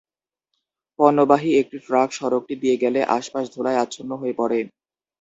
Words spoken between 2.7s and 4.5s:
গেলে আশপাশ ধুলায় আচ্ছন্ন হয়ে